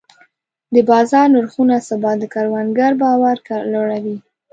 [0.73, 3.37] د بازار نرخونو ثبات د کروندګر باور
[3.73, 4.17] لوړوي.